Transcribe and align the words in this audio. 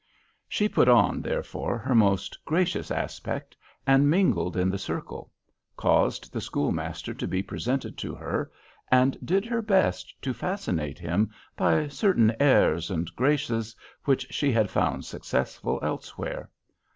She 0.49 0.67
put 0.67 0.87
on, 0.89 1.21
therefore, 1.21 1.77
her 1.77 1.93
most 1.93 2.35
gracious 2.43 2.89
aspect, 2.89 3.55
and 3.85 4.09
mingled 4.09 4.57
in 4.57 4.71
the 4.71 4.79
circle; 4.79 5.31
caused 5.77 6.33
the 6.33 6.41
schoolmaster 6.41 7.13
to 7.13 7.27
be 7.27 7.43
presented 7.43 7.99
to 7.99 8.15
her, 8.15 8.51
and 8.89 9.15
did 9.23 9.45
her 9.45 9.61
best 9.61 10.19
to 10.23 10.33
fascinate 10.33 10.97
him 10.97 11.29
by 11.55 11.87
certain 11.87 12.35
airs 12.39 12.89
and 12.89 13.15
graces 13.15 13.75
which 14.05 14.25
she 14.31 14.51
had 14.51 14.71
found 14.71 15.05
successful 15.05 15.77
elsewhere. 15.83 16.49